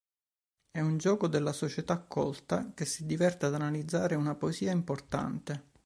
È 0.71 0.79
un 0.79 0.97
gioco 0.97 1.27
della 1.27 1.53
società 1.53 1.99
colta 1.99 2.73
che 2.73 2.85
si 2.85 3.05
diverte 3.05 3.45
ad 3.45 3.53
analizzare 3.53 4.15
una 4.15 4.33
poesia 4.33 4.71
importante. 4.71 5.73